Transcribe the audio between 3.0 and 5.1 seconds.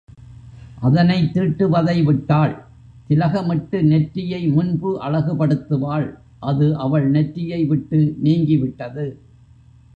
திலகம் இட்டு நெற்றியை முன்பு